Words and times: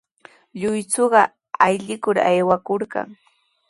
Lluychuqa 0.59 1.21
aywikur 1.67 2.15
aywakurqan. 2.29 3.07